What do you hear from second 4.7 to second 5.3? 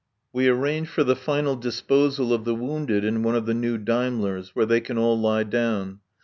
can all